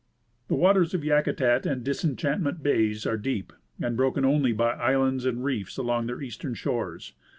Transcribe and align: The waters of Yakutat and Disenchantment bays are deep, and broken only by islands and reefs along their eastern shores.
The 0.47 0.55
waters 0.55 0.95
of 0.95 1.03
Yakutat 1.03 1.67
and 1.67 1.83
Disenchantment 1.83 2.63
bays 2.63 3.05
are 3.05 3.17
deep, 3.17 3.53
and 3.79 3.95
broken 3.95 4.25
only 4.25 4.51
by 4.51 4.71
islands 4.71 5.27
and 5.27 5.43
reefs 5.45 5.77
along 5.77 6.07
their 6.07 6.23
eastern 6.23 6.55
shores. 6.55 7.13